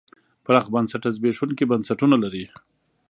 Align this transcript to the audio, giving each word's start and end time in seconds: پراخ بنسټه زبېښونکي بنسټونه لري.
پراخ 0.43 0.65
بنسټه 0.73 1.09
زبېښونکي 1.15 1.63
بنسټونه 1.67 2.15
لري. 2.23 2.45